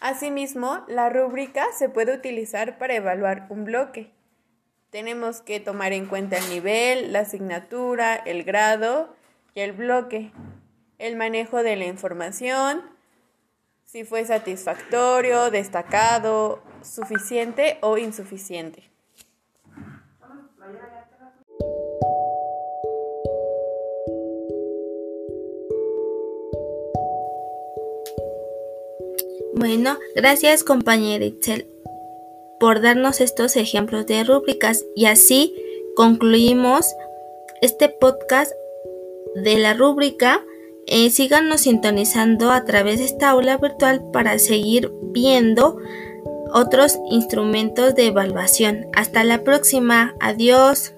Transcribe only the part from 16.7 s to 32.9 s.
suficiente o insuficiente. Bueno, gracias compañera Itzel por